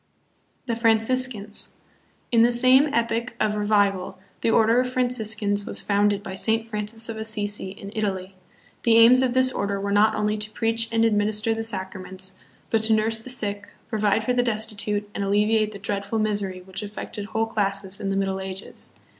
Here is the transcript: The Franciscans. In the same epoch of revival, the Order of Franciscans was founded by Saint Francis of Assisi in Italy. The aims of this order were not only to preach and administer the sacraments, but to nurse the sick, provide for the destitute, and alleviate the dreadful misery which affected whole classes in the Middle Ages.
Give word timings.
The 0.65 0.75
Franciscans. 0.75 1.75
In 2.31 2.41
the 2.41 2.51
same 2.51 2.91
epoch 2.91 3.35
of 3.39 3.55
revival, 3.55 4.17
the 4.41 4.49
Order 4.49 4.79
of 4.79 4.89
Franciscans 4.91 5.63
was 5.67 5.83
founded 5.83 6.23
by 6.23 6.33
Saint 6.33 6.67
Francis 6.67 7.07
of 7.07 7.17
Assisi 7.17 7.69
in 7.69 7.91
Italy. 7.93 8.33
The 8.81 8.97
aims 8.97 9.21
of 9.21 9.35
this 9.35 9.51
order 9.51 9.79
were 9.79 9.91
not 9.91 10.15
only 10.15 10.39
to 10.39 10.49
preach 10.49 10.89
and 10.91 11.05
administer 11.05 11.53
the 11.53 11.61
sacraments, 11.61 12.33
but 12.71 12.81
to 12.85 12.93
nurse 12.93 13.19
the 13.19 13.29
sick, 13.29 13.73
provide 13.89 14.23
for 14.23 14.33
the 14.33 14.41
destitute, 14.41 15.07
and 15.13 15.23
alleviate 15.23 15.71
the 15.71 15.77
dreadful 15.77 16.17
misery 16.17 16.63
which 16.65 16.81
affected 16.81 17.25
whole 17.27 17.45
classes 17.45 17.99
in 18.01 18.09
the 18.09 18.15
Middle 18.15 18.41
Ages. 18.41 18.93